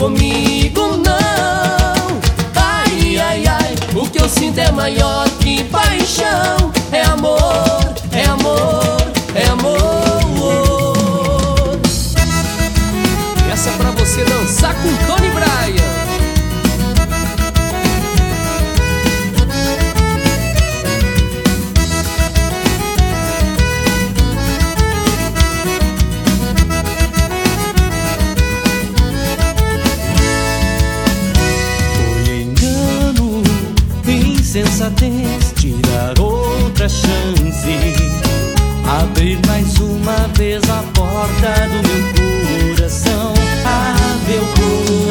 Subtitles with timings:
[0.00, 2.20] comigo não.
[2.56, 6.72] Ai, ai, ai, o que eu sinto é maior que paixão.
[6.90, 8.96] É amor, é amor,
[9.34, 9.78] é amor.
[13.52, 15.09] Essa é pra você dançar com
[34.60, 37.94] insensatez tirar outra chance.
[39.00, 43.32] Abrir mais uma vez a porta do meu coração.
[43.64, 43.96] Ah,
[44.28, 44.44] meu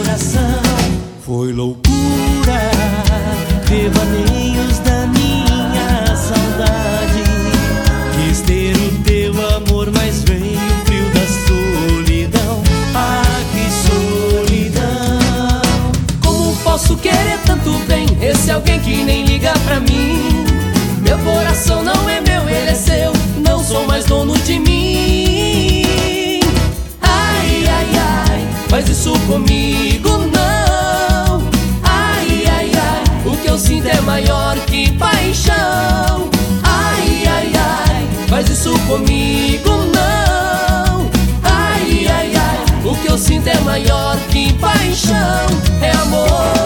[0.04, 0.62] coração.
[1.26, 1.89] Foi loucura
[38.60, 41.10] isso comigo não.
[41.44, 45.48] Ai, ai, ai, o que eu sinto é maior que paixão
[45.82, 46.59] É amor,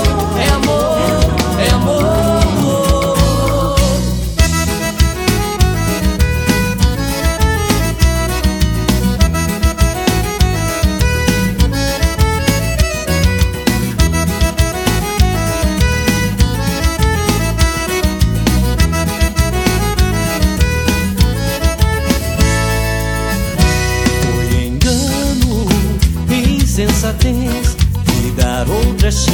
[26.84, 29.34] insensatez Me dar outra chance.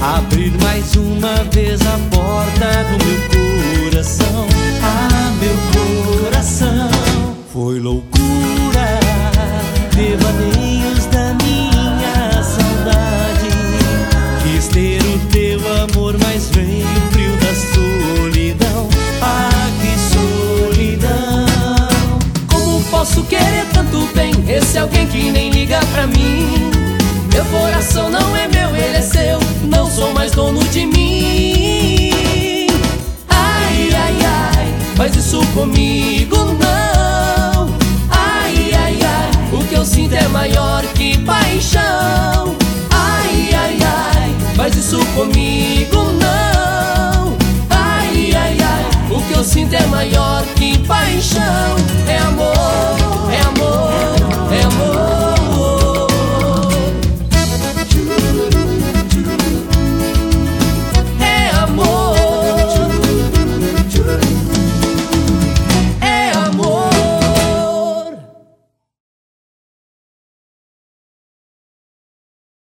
[0.00, 4.46] Abrir mais uma vez a porta do meu coração.
[4.82, 6.90] Ah, meu coração
[7.52, 9.00] Foi loucura.
[9.94, 13.50] Devaneios da minha saudade.
[14.42, 18.88] Quis ter o teu amor, mas veio o frio da solidão.
[19.22, 21.46] Ah, que solidão.
[22.52, 23.85] Como posso querer tanto
[24.66, 26.72] Esse alguém que nem liga pra mim.
[27.32, 29.38] Meu coração não é meu, ele é seu.
[29.62, 32.10] Não sou mais dono de mim.
[33.28, 37.68] Ai, ai, ai, faz isso comigo não.
[38.10, 41.85] Ai, ai, ai, o que eu sinto é maior que paixão